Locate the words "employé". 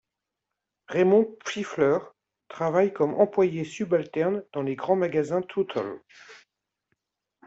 3.19-3.63